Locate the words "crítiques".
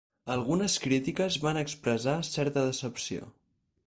0.85-1.37